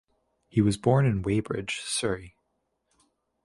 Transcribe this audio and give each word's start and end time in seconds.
He 0.49 0.61
was 0.61 0.77
born 0.77 1.05
in 1.05 1.21
Weybridge, 1.21 1.79
Surrey. 1.83 2.35